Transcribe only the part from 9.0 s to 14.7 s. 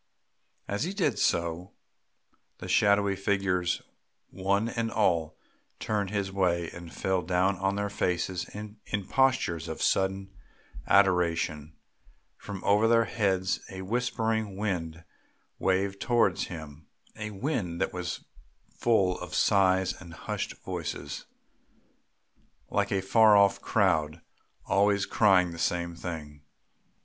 postures of sudden adoration; from over their heads a whispering